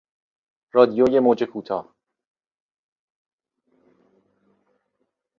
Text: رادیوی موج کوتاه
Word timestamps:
رادیوی 0.71 1.19
موج 1.19 1.43
کوتاه 1.43 1.95